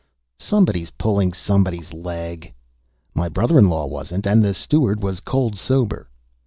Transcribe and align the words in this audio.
"Somebody's 0.39 0.89
pulling 0.89 1.31
somebody's 1.31 1.93
leg." 1.93 2.55
"My 3.13 3.29
brother 3.29 3.59
in 3.59 3.69
law 3.69 3.85
wasn't, 3.85 4.25
and 4.25 4.43
the 4.43 4.55
steward 4.55 5.03
was 5.03 5.19
cold 5.19 5.57
sober." 5.59 6.09